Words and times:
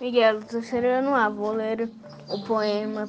Miguel, 0.00 0.40
do 0.40 0.46
terceiro 0.46 0.86
ano 0.86 1.14
A, 1.14 1.28
vou 1.28 1.52
ler 1.52 1.90
o 2.30 2.38
poema 2.46 3.06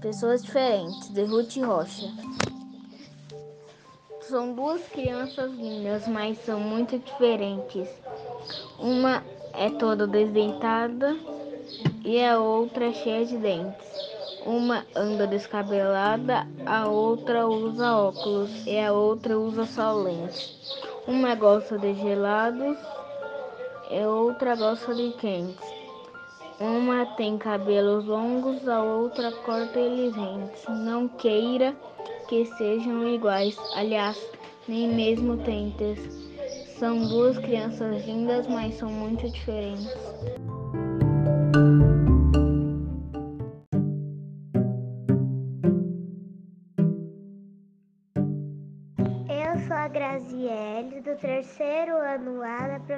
Pessoas 0.00 0.42
Diferentes, 0.42 1.10
de 1.10 1.22
Ruth 1.24 1.54
Rocha. 1.58 2.10
São 4.22 4.54
duas 4.54 4.80
crianças 4.88 5.52
lindas, 5.52 6.08
mas 6.08 6.38
são 6.46 6.58
muito 6.58 6.98
diferentes. 6.98 7.88
Uma 8.78 9.22
é 9.52 9.68
toda 9.68 10.06
desdentada 10.06 11.14
e 12.02 12.24
a 12.24 12.38
outra 12.38 12.86
é 12.86 12.92
cheia 12.94 13.26
de 13.26 13.36
dentes. 13.36 13.86
Uma 14.46 14.86
anda 14.96 15.26
descabelada, 15.26 16.46
a 16.64 16.88
outra 16.88 17.46
usa 17.46 17.94
óculos 17.94 18.66
e 18.66 18.78
a 18.78 18.94
outra 18.94 19.38
usa 19.38 19.66
só 19.66 19.92
lentes. 19.92 20.58
Uma 21.06 21.34
gosta 21.34 21.78
de 21.78 21.92
gelados 21.92 22.78
e 23.90 24.04
outra 24.04 24.54
gosta 24.54 24.94
de 24.94 25.10
quentes. 25.12 25.68
Uma 26.60 27.06
tem 27.16 27.36
cabelos 27.38 28.04
longos, 28.04 28.68
a 28.68 28.82
outra 28.82 29.32
corta 29.32 29.78
eles 29.78 30.14
rentes. 30.14 30.64
Não 30.68 31.08
queira 31.08 31.74
que 32.28 32.44
sejam 32.56 33.08
iguais, 33.08 33.56
aliás, 33.74 34.16
nem 34.68 34.86
mesmo 34.88 35.38
tentes. 35.38 35.98
São 36.78 37.08
duas 37.08 37.38
crianças 37.38 38.06
lindas, 38.06 38.46
mas 38.46 38.74
são 38.74 38.90
muito 38.90 39.28
diferentes. 39.30 39.90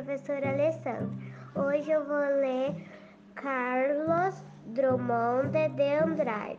Professora 0.03 0.51
Alessandra. 0.51 1.09
Hoje 1.55 1.93
eu 1.93 2.05
vou 2.05 2.17
ler 2.17 2.75
Carlos 3.37 4.45
Drummond 4.67 5.53
de 5.53 5.95
Andrade. 5.95 6.59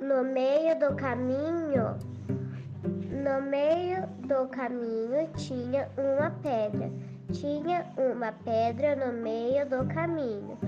No 0.00 0.24
meio 0.24 0.76
do 0.76 0.96
caminho, 0.96 1.96
no 2.82 3.40
meio 3.48 4.08
do 4.26 4.48
caminho 4.48 5.28
tinha 5.36 5.88
uma 5.96 6.30
pedra. 6.42 6.90
Tinha 7.32 7.86
uma 7.96 8.32
pedra 8.32 8.96
no 8.96 9.12
meio 9.22 9.64
do 9.68 9.86
caminho. 9.94 10.58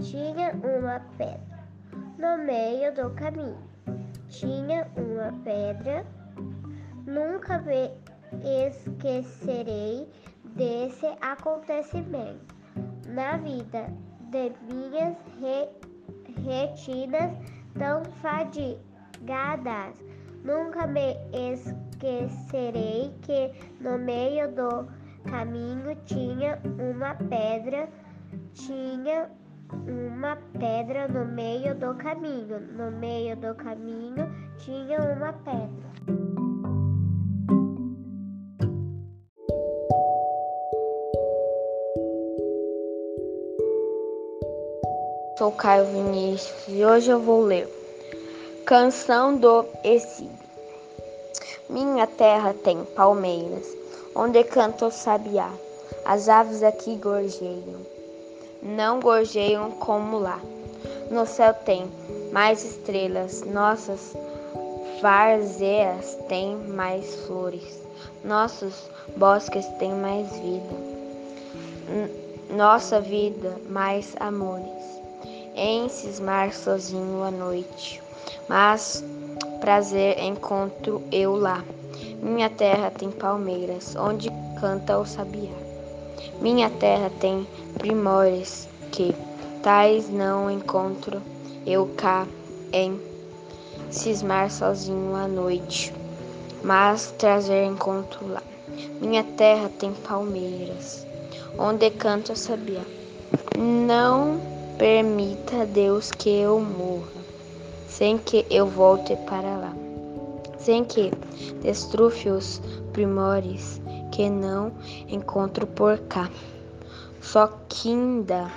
Tinha 0.00 0.50
uma 0.54 1.00
pedra 1.16 1.40
no 2.18 2.44
meio 2.44 2.92
do 2.94 3.10
caminho. 3.10 3.62
Tinha 4.28 4.88
uma 4.96 5.32
pedra. 5.44 6.04
Nunca 7.06 7.62
esquecerei 8.42 10.08
desse 10.54 11.06
acontecimento 11.20 12.54
na 13.06 13.36
vida 13.38 13.86
de 14.30 14.52
minhas 14.72 15.16
re, 15.40 15.68
retinas 16.44 17.32
tão 17.78 18.02
fadigadas. 18.20 19.94
Nunca 20.44 20.86
me 20.86 21.16
esquecerei 21.32 23.14
que 23.22 23.52
no 23.80 23.98
meio 23.98 24.50
do 24.52 24.88
caminho 25.30 25.94
tinha 26.04 26.58
uma 26.78 27.14
pedra, 27.14 27.88
tinha 28.52 29.30
uma 29.86 30.36
pedra 30.58 31.08
no 31.08 31.24
meio 31.24 31.74
do 31.74 31.94
caminho. 31.94 32.60
No 32.60 32.90
meio 32.90 33.36
do 33.36 33.54
caminho 33.54 34.28
tinha 34.58 34.98
uma 35.00 35.32
pedra. 35.32 36.51
Sou 45.42 45.50
Caio 45.50 45.86
Vinícius 45.86 46.68
e 46.68 46.84
hoje 46.84 47.10
eu 47.10 47.18
vou 47.18 47.42
ler 47.42 47.68
Canção 48.64 49.34
do 49.34 49.64
Exílio. 49.82 50.30
Minha 51.68 52.06
terra 52.06 52.54
tem 52.62 52.84
palmeiras, 52.84 53.66
onde 54.14 54.44
canta 54.44 54.86
o 54.86 54.90
sabiá. 54.92 55.50
As 56.04 56.28
aves 56.28 56.62
aqui 56.62 56.94
gorjeiam, 56.94 57.80
não 58.62 59.00
gorjeiam 59.00 59.72
como 59.72 60.20
lá. 60.20 60.40
No 61.10 61.26
céu 61.26 61.52
tem 61.52 61.90
mais 62.30 62.62
estrelas, 62.62 63.42
nossas 63.42 64.14
várzeas 65.00 66.16
têm 66.28 66.54
mais 66.54 67.16
flores, 67.26 67.82
nossos 68.24 68.88
bosques 69.16 69.66
têm 69.80 69.92
mais 69.92 70.30
vida, 70.36 70.76
nossa 72.48 73.00
vida 73.00 73.56
mais 73.68 74.14
amores 74.20 75.01
em 75.54 75.88
cismar 75.88 76.52
sozinho 76.52 77.22
à 77.22 77.30
noite. 77.30 78.02
Mas 78.48 79.04
prazer 79.60 80.18
encontro 80.18 81.02
eu 81.10 81.36
lá. 81.36 81.62
Minha 82.22 82.50
terra 82.50 82.90
tem 82.90 83.10
palmeiras, 83.10 83.94
onde 83.96 84.30
canta 84.60 84.98
o 84.98 85.04
sabiá. 85.04 85.50
Minha 86.40 86.70
terra 86.70 87.10
tem 87.20 87.46
primores 87.78 88.68
que 88.90 89.14
tais 89.62 90.08
não 90.08 90.50
encontro 90.50 91.22
eu 91.66 91.88
cá 91.96 92.26
em 92.72 93.00
cismar 93.90 94.50
sozinho 94.50 95.14
à 95.14 95.28
noite. 95.28 95.92
Mas 96.62 97.12
trazer 97.18 97.64
encontro 97.64 98.26
lá. 98.26 98.42
Minha 99.00 99.24
terra 99.24 99.68
tem 99.78 99.92
palmeiras, 99.92 101.06
onde 101.58 101.90
canta 101.90 102.32
o 102.32 102.36
sabiá. 102.36 102.82
Não 103.58 104.40
Permita, 104.82 105.64
Deus, 105.64 106.10
que 106.10 106.28
eu 106.28 106.58
morra, 106.58 107.22
sem 107.86 108.18
que 108.18 108.44
eu 108.50 108.66
volte 108.66 109.14
para 109.28 109.56
lá, 109.56 109.72
sem 110.58 110.84
que 110.84 111.12
destrufe 111.62 112.28
os 112.28 112.60
primores 112.92 113.80
que 114.10 114.28
não 114.28 114.72
encontro 115.06 115.68
por 115.68 115.98
cá. 116.08 116.28
Só 117.20 117.46
que 117.68 117.90
ainda 117.90 118.50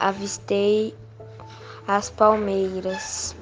avistei 0.00 0.94
as 1.86 2.08
palmeiras, 2.08 3.36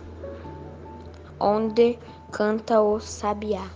onde 1.38 1.96
canta 2.32 2.80
o 2.80 2.98
sabiá. 2.98 3.70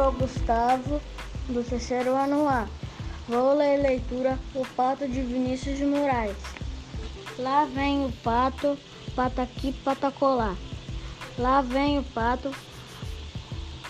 Sou 0.00 0.12
Gustavo, 0.12 0.98
do 1.46 1.62
terceiro 1.62 2.16
ano 2.16 2.48
A. 2.48 2.66
Vou 3.28 3.54
ler 3.54 3.82
leitura 3.82 4.38
O 4.54 4.66
Pato 4.68 5.06
de 5.06 5.20
Vinícius 5.20 5.76
de 5.76 5.84
Moraes. 5.84 6.38
Lá 7.38 7.66
vem 7.66 8.06
o 8.06 8.12
pato, 8.24 8.78
pato 9.14 9.42
aqui, 9.42 9.72
pato 9.84 10.10
colar. 10.12 10.56
Lá 11.38 11.60
vem 11.60 11.98
o 11.98 12.02
pato 12.02 12.50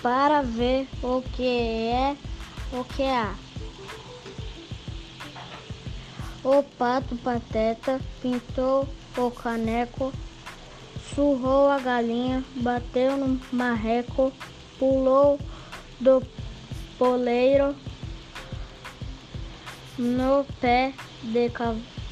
para 0.03 0.43
ver 0.43 0.89
o 1.01 1.23
que 1.23 1.87
é, 1.87 2.17
o 2.73 2.83
que 2.83 3.05
há. 3.05 3.33
O 6.43 6.61
pato 6.77 7.15
pateta 7.19 8.01
pintou 8.21 8.89
o 9.17 9.31
caneco, 9.31 10.13
surrou 11.15 11.69
a 11.69 11.79
galinha, 11.79 12.43
bateu 12.57 13.17
no 13.17 13.41
marreco, 13.53 14.33
pulou 14.77 15.39
do 16.01 16.23
poleiro 16.99 17.75
no 19.99 20.45
pé, 20.61 20.95
de, 21.23 21.51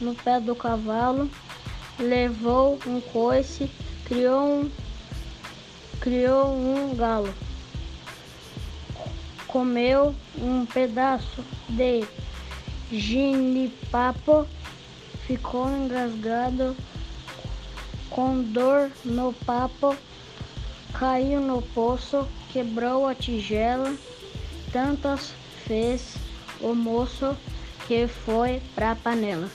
no 0.01 0.15
pé 0.15 0.39
do 0.41 0.55
cavalo, 0.55 1.31
levou 1.99 2.79
um 2.87 3.01
coice, 3.01 3.71
criou 4.05 4.63
um, 4.63 4.71
criou 6.01 6.55
um 6.55 6.95
galo, 6.95 7.33
comeu 9.47 10.15
um 10.37 10.67
pedaço 10.67 11.43
de 11.69 12.05
ginipapo, 12.93 14.47
ficou 15.27 15.69
engasgado 15.71 16.77
com 18.11 18.43
dor 18.43 18.91
no 19.05 19.33
papo, 19.33 19.97
caiu 20.93 21.41
no 21.41 21.63
poço, 21.63 22.27
quebrou 22.59 23.07
a 23.07 23.15
tigela, 23.15 23.97
tantas 24.73 25.33
fez 25.65 26.17
o 26.61 26.75
moço 26.75 27.37
que 27.87 28.09
foi 28.09 28.61
pra 28.75 28.97
panela. 28.97 29.49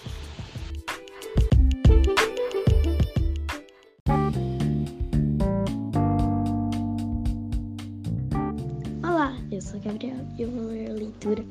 Olá, 9.03 9.35
eu 9.51 9.61
sou 9.61 9.81
Gabriel 9.81 10.25
e 10.37 10.43
eu 10.43 10.51
vou 10.51 10.67
ler 10.67 10.91
a 10.91 10.93
leitura 10.93 11.43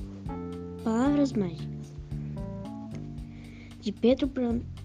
Palavras 0.83 1.35
Mágicas 1.35 1.93
de 3.79 3.93
Pedro, 3.93 4.31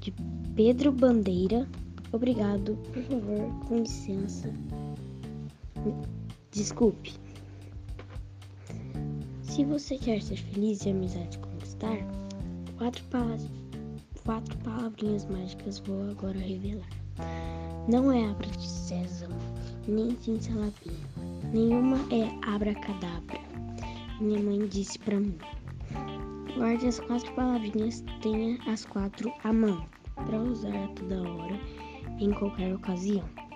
de 0.01 0.13
Pedro 0.53 0.91
Bandeira. 0.91 1.65
Obrigado, 2.11 2.77
por 2.91 3.03
favor, 3.03 3.65
com 3.69 3.77
licença 3.77 4.53
Desculpe. 6.57 7.13
Se 9.43 9.63
você 9.63 9.95
quer 9.95 10.19
ser 10.23 10.37
feliz 10.37 10.83
e 10.83 10.89
amizade 10.89 11.37
conquistar, 11.37 11.99
quatro, 12.79 13.03
palavras, 13.11 13.51
quatro 14.25 14.57
palavrinhas 14.63 15.23
mágicas 15.25 15.77
vou 15.77 16.09
agora 16.09 16.39
revelar. 16.39 16.89
Não 17.87 18.11
é 18.11 18.27
abra 18.27 18.47
de 18.47 18.67
sésamo, 18.67 19.37
nem 19.87 20.17
cincelapinho. 20.19 20.97
Nenhuma 21.53 21.99
é 22.11 22.27
abracadabra. 22.51 23.39
Minha 24.19 24.41
mãe 24.41 24.67
disse 24.67 24.97
para 24.97 25.19
mim. 25.19 25.37
Guarde 26.55 26.87
as 26.87 26.99
quatro 27.01 27.31
palavrinhas, 27.35 28.03
tenha 28.23 28.57
as 28.65 28.83
quatro 28.83 29.31
à 29.43 29.53
mão, 29.53 29.85
para 30.15 30.39
usar 30.39 30.75
a 30.75 30.87
toda 30.87 31.21
hora, 31.21 31.59
em 32.19 32.31
qualquer 32.31 32.73
ocasião. 32.73 33.46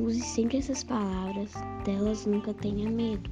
Use 0.00 0.22
sempre 0.22 0.56
essas 0.56 0.82
palavras, 0.82 1.52
delas 1.84 2.24
nunca 2.24 2.54
tenha 2.54 2.88
medo, 2.88 3.28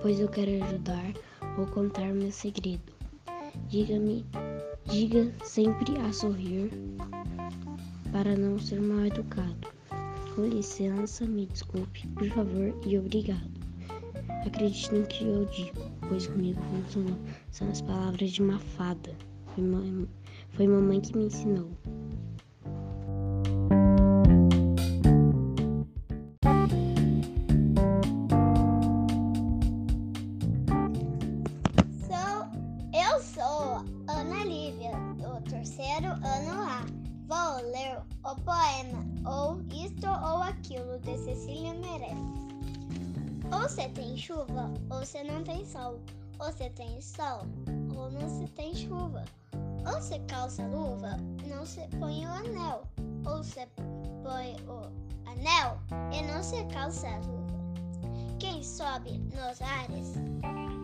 pois 0.00 0.20
eu 0.20 0.28
quero 0.28 0.62
ajudar 0.62 1.12
ou 1.58 1.66
contar 1.66 2.14
meu 2.14 2.30
segredo. 2.30 2.92
Diga-me, 3.68 4.24
diga 4.84 5.28
sempre 5.42 5.98
a 5.98 6.12
sorrir, 6.12 6.70
para 8.12 8.36
não 8.36 8.60
ser 8.60 8.80
mal 8.80 9.06
educado. 9.06 9.68
Com 10.36 10.46
licença, 10.46 11.26
me 11.26 11.46
desculpe, 11.46 12.06
por 12.08 12.28
favor 12.28 12.72
e 12.86 12.96
obrigado. 12.96 13.50
Acredite 14.46 14.94
no 14.94 15.04
que 15.06 15.24
eu 15.24 15.46
digo, 15.46 15.80
pois 16.08 16.28
comigo 16.28 16.60
funcionou. 16.62 17.18
São 17.50 17.68
as 17.68 17.82
palavras 17.82 18.30
de 18.30 18.40
uma 18.40 18.60
fada. 18.60 19.12
Foi, 19.46 19.64
foi 20.50 20.68
mamãe 20.68 21.00
que 21.00 21.16
me 21.16 21.24
ensinou. 21.24 21.68
Você 45.06 45.22
não 45.22 45.44
tem 45.44 45.64
sol. 45.64 46.00
Ou 46.40 46.52
você 46.52 46.68
tem 46.70 47.00
sol, 47.00 47.46
ou 47.96 48.10
não 48.10 48.28
se 48.28 48.48
tem 48.52 48.74
chuva. 48.74 49.24
Ou 49.86 50.02
você 50.02 50.18
calça 50.28 50.66
luva, 50.66 51.16
não 51.46 51.64
se 51.64 51.86
põe 51.98 52.26
o 52.26 52.28
anel. 52.28 52.82
Ou 53.24 53.42
você 53.42 53.68
põe 54.24 54.56
o 54.66 55.30
anel 55.30 55.78
e 56.12 56.22
não 56.22 56.42
se 56.42 56.64
calça 56.66 57.06
a 57.08 57.18
luva. 57.18 57.46
Quem 58.40 58.62
sobe 58.62 59.18
nos 59.32 59.62
ares 59.62 60.14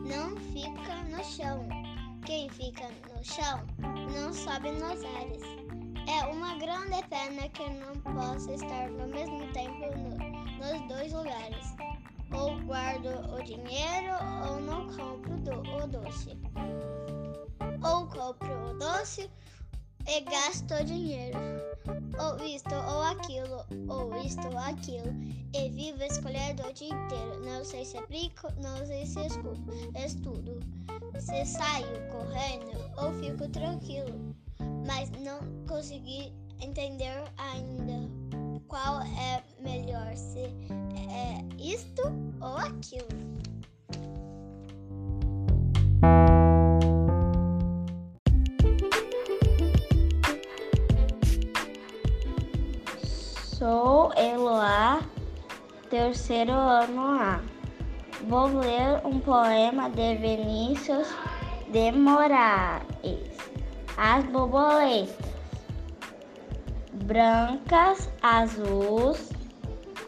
não 0.07 0.37
fica 0.53 1.03
no 1.11 1.23
chão. 1.25 1.67
Quem 2.25 2.49
fica 2.51 2.89
no 2.89 3.25
chão 3.25 3.61
não 4.15 4.33
sobe 4.33 4.71
nos 4.71 5.05
ares. 5.17 5.43
É 6.09 6.25
uma 6.27 6.57
grande 6.59 7.03
pena 7.09 7.49
que 7.49 7.69
não 7.71 8.01
possa 8.15 8.53
estar 8.53 8.89
no 8.89 9.09
mesmo 9.09 9.53
tempo 9.53 9.85
no, 9.99 10.17
nos 10.59 10.89
dois 10.89 11.13
lugares. 11.13 11.92
Ou 12.35 12.59
guardo 12.65 13.09
o 13.35 13.43
dinheiro 13.43 14.15
ou 14.49 14.61
não 14.61 14.87
compro 14.97 15.37
do, 15.39 15.53
o 15.53 15.87
doce. 15.87 16.39
Ou 17.85 18.07
compro 18.07 18.71
o 18.71 18.79
doce 18.79 19.31
e 20.07 20.21
gasto 20.23 20.75
o 20.75 20.85
dinheiro. 20.85 21.39
Ou 22.19 22.45
isto 22.47 22.75
ou 22.75 23.03
aquilo, 23.03 23.65
ou 23.89 24.17
isto 24.23 24.47
ou 24.49 24.59
aquilo. 24.59 25.13
E 25.55 25.69
vivo 25.71 26.03
escolhendo 26.03 26.63
o 26.63 26.73
dia 26.73 26.89
inteiro. 26.89 27.45
Não 27.45 27.65
sei 27.65 27.85
se 27.85 28.01
brinco, 28.07 28.49
não 28.61 28.87
sei 28.87 29.07
se 29.07 29.27
escuto, 29.27 29.73
estudo. 29.95 30.61
Se 31.19 31.45
saio 31.45 32.09
correndo 32.11 32.79
ou 32.97 33.13
fico 33.15 33.49
tranquilo. 33.49 34.35
Mas 34.87 35.11
não 35.11 35.41
consegui 35.67 36.33
entender 36.61 37.25
ainda 37.37 38.11
qual 38.69 39.03
é 39.03 39.43
melhor, 39.63 40.15
se 40.15 40.41
é 40.41 41.45
isto 41.59 42.03
ou 42.41 42.57
aquilo. 42.57 43.09
Sou 53.63 54.13
Eloá, 54.17 55.01
terceiro 55.89 56.53
ano 56.53 57.03
A. 57.03 57.41
Vou 58.29 58.47
ler 58.47 59.01
um 59.05 59.21
poema 59.21 59.89
de 59.91 60.17
Vinícius 60.17 61.09
de 61.71 61.93
Moraes. 61.93 62.83
As 63.97 64.25
borboletas. 64.27 65.33
Brancas, 67.05 68.09
azuis, 68.23 69.31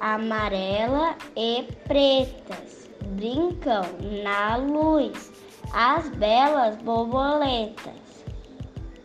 amarela 0.05 1.17
e 1.35 1.67
pretas 1.89 2.91
brincam 3.17 3.83
na 4.23 4.57
luz. 4.57 5.33
As 5.73 6.07
belas 6.11 6.77
borboletas. 6.83 7.95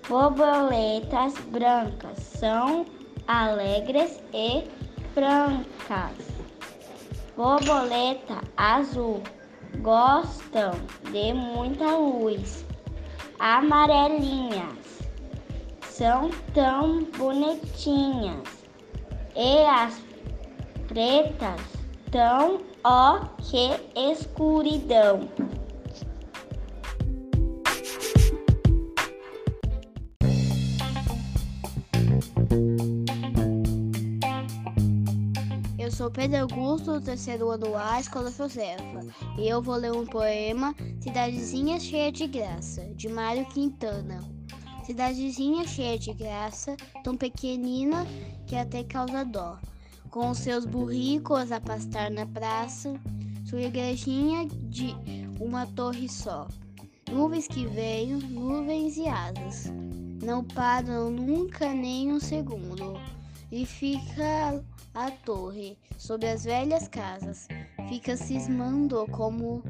Borboletas 0.10 1.36
brancas 1.52 2.18
são 2.20 2.86
alegres 3.28 4.22
e 4.34 4.66
francas. 5.14 6.18
Borboleta 7.38 8.42
azul 8.58 9.24
gostam 9.82 10.72
de 11.14 11.34
muita 11.34 11.96
luz. 11.96 12.66
Amarelinhas 13.40 15.00
são 15.82 16.30
tão 16.54 17.06
bonitinhas. 17.18 18.60
E 19.34 19.60
as 19.64 20.09
pretas 20.90 21.62
tão 22.12 22.62
ó 22.84 23.20
que 23.38 23.80
escuridão. 23.96 25.30
Eu 35.78 35.92
sou 35.92 36.10
Pedro 36.10 36.42
Augusto, 36.42 36.94
do 36.94 37.02
terceiro 37.02 37.52
ano 37.52 37.76
A, 37.78 38.00
Escola 38.00 38.32
Josefa, 38.32 39.02
e 39.38 39.48
eu 39.48 39.62
vou 39.62 39.76
ler 39.76 39.92
um 39.92 40.08
poema 40.08 40.74
Cidadezinha 41.00 41.80
Cheia 41.80 42.12
de 42.12 42.26
Graça, 42.26 42.82
de 42.96 43.08
Mário 43.08 43.46
Quintana. 43.46 44.20
Cidadezinha 44.90 45.68
cheia 45.68 46.00
de 46.00 46.12
graça, 46.16 46.76
tão 47.04 47.16
pequenina 47.16 48.08
que 48.48 48.56
até 48.56 48.84
causa 48.84 49.24
dó, 49.24 49.60
com 50.10 50.34
seus 50.34 50.66
burricos 50.66 51.52
a 51.52 51.60
pastar 51.60 52.10
na 52.10 52.26
praça, 52.26 53.00
sua 53.46 53.62
igrejinha 53.62 54.48
de 54.48 54.96
uma 55.40 55.66
torre 55.68 56.10
só. 56.10 56.48
Nuvens 57.12 57.48
que 57.48 57.66
veem, 57.66 58.16
nuvens 58.16 58.98
e 58.98 59.08
asas, 59.08 59.72
não 60.24 60.44
param 60.44 61.10
nunca 61.10 61.74
nem 61.74 62.12
um 62.12 62.20
segundo, 62.20 63.00
e 63.52 63.66
fica 63.66 64.64
a 64.94 65.12
torre 65.12 65.78
sobre 65.98 66.28
as 66.28 66.44
velhas 66.44 66.88
casas, 66.88 67.48
fica 67.88 68.16
cismando 68.16 69.06
como 69.12 69.64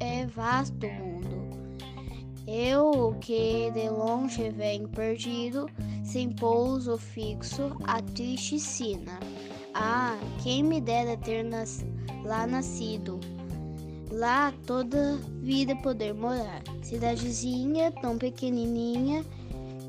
é 0.00 0.26
vasto 0.26 0.86
o 0.86 0.92
mundo. 0.92 1.26
Eu 2.46 3.16
que 3.20 3.70
de 3.72 3.88
longe 3.90 4.50
venho 4.50 4.88
perdido, 4.88 5.68
sem 6.04 6.30
pouso 6.30 6.96
fixo, 6.96 7.76
a 7.84 8.00
triste 8.00 8.58
sina. 8.60 9.18
Ah, 9.78 10.16
quem 10.42 10.62
me 10.62 10.80
dera 10.80 11.18
ter 11.18 11.44
nas, 11.44 11.84
lá 12.24 12.46
nascido, 12.46 13.20
lá 14.10 14.50
toda 14.66 15.18
vida 15.42 15.76
poder 15.76 16.14
morar. 16.14 16.62
Cidadezinha 16.82 17.92
tão 18.00 18.16
pequenininha 18.16 19.22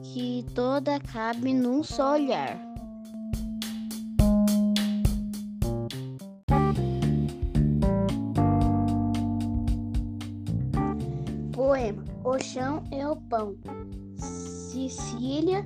que 0.04 0.46
toda 0.54 1.00
cabe 1.00 1.54
num 1.54 1.82
só 1.84 2.16
olhar. 2.16 2.60
Poema 11.54 12.04
O 12.26 12.38
chão 12.40 12.84
é 12.92 13.08
o 13.08 13.16
pão. 13.16 13.56
Cecília 14.18 15.66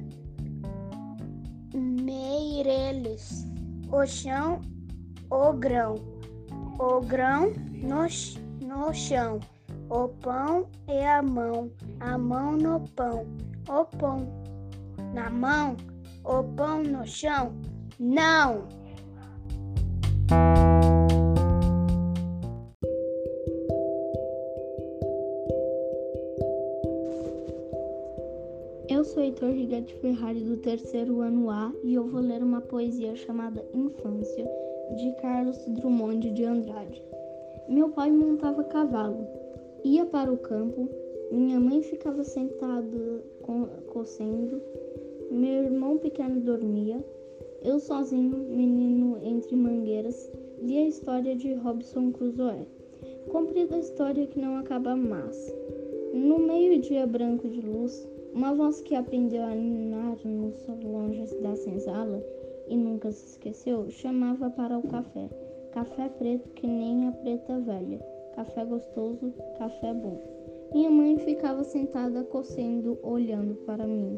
Meireles. 1.74 3.51
O 3.92 4.06
chão, 4.06 4.62
o 5.30 5.52
grão. 5.52 5.96
O 6.80 7.02
grão 7.02 7.52
no, 7.84 8.04
no 8.66 8.94
chão. 8.94 9.40
O 9.90 10.08
pão 10.08 10.70
é 10.88 11.10
a 11.10 11.22
mão. 11.22 11.70
A 12.00 12.18
mão 12.18 12.54
no 12.54 12.80
pão. 12.96 13.28
O 13.68 13.84
pão 13.84 14.28
na 15.14 15.30
mão. 15.30 15.76
O 16.24 16.42
pão 16.56 16.82
no 16.84 17.06
chão. 17.06 17.54
Não! 18.00 18.81
Vitor 29.42 29.58
Rigatti 29.58 29.96
Ferrari 29.96 30.42
do 30.42 30.58
terceiro 30.58 31.20
ano 31.22 31.50
A 31.50 31.74
e 31.84 31.96
eu 31.96 32.06
vou 32.06 32.22
ler 32.22 32.44
uma 32.44 32.62
poesia 32.62 33.16
chamada 33.16 33.66
Infância, 33.74 34.48
de 34.96 35.12
Carlos 35.20 35.58
Drummond 35.66 36.30
de 36.30 36.44
Andrade. 36.44 37.02
Meu 37.68 37.90
pai 37.90 38.12
montava 38.12 38.64
cavalo, 38.66 39.26
ia 39.84 40.06
para 40.06 40.32
o 40.32 40.38
campo, 40.38 40.88
minha 41.32 41.60
mãe 41.60 41.82
ficava 41.82 42.24
sentada 42.24 43.24
cocendo, 43.88 44.62
meu 45.32 45.64
irmão 45.64 45.98
pequeno 45.98 46.40
dormia, 46.42 47.04
eu 47.64 47.80
sozinho, 47.80 48.38
menino 48.48 49.18
entre 49.24 49.56
mangueiras, 49.56 50.32
li 50.62 50.78
a 50.78 50.88
história 50.88 51.36
de 51.36 51.56
Robson 51.56 52.12
Crusoe. 52.12 52.68
Comprida 53.32 53.80
história 53.80 54.28
que 54.28 54.40
não 54.40 54.58
acaba 54.58 54.96
mais. 54.96 55.52
No 56.14 56.38
meio-dia 56.38 57.08
branco 57.08 57.50
de 57.50 57.62
luz, 57.62 58.08
uma 58.34 58.54
voz 58.54 58.82
que 58.82 58.96
aprendeu 58.96 59.44
a 59.44 59.54
ninar 59.54 60.18
nos 60.24 60.66
longes 60.84 61.34
da 61.42 61.56
senzala 61.56 62.24
e 62.68 62.76
nunca 62.78 63.12
se 63.12 63.26
esqueceu, 63.26 63.90
chamava 63.90 64.50
para 64.50 64.78
o 64.78 64.88
café. 64.88 65.30
Café 65.72 66.10
preto 66.10 66.50
que 66.50 66.66
nem 66.66 67.08
a 67.08 67.12
preta 67.12 67.60
velha. 67.60 68.00
Café 68.36 68.64
gostoso, 68.64 69.34
café 69.58 69.94
bom. 69.94 70.18
Minha 70.74 70.90
mãe 70.90 71.18
ficava 71.18 71.64
sentada 71.64 72.24
cocendo, 72.24 72.98
olhando 73.04 73.56
para 73.66 73.86
mim. 73.86 74.18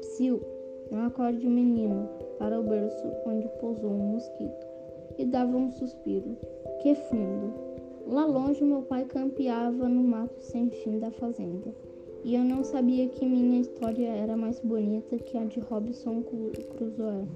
Psiu, 0.00 0.42
não 0.90 1.06
acorde 1.06 1.46
o 1.46 1.50
menino, 1.50 2.08
para 2.38 2.58
o 2.58 2.64
berço 2.64 3.06
onde 3.24 3.48
pousou 3.60 3.90
um 3.90 4.12
mosquito. 4.14 4.66
E 5.16 5.24
dava 5.24 5.56
um 5.56 5.70
suspiro. 5.70 6.36
Que 6.82 6.94
fundo! 6.94 7.54
Lá 8.06 8.26
longe 8.26 8.62
meu 8.62 8.82
pai 8.82 9.04
campeava 9.04 9.88
no 9.88 10.02
mato 10.02 10.38
sem 10.40 10.68
fim 10.68 10.98
da 10.98 11.10
fazenda. 11.12 11.72
E 12.24 12.34
eu 12.34 12.42
não 12.42 12.64
sabia 12.64 13.06
que 13.06 13.26
minha 13.26 13.60
história 13.60 14.08
era 14.08 14.34
mais 14.34 14.58
bonita 14.58 15.18
que 15.18 15.36
a 15.36 15.44
de 15.44 15.60
Robson 15.60 16.22
Crusoe. 16.22 17.28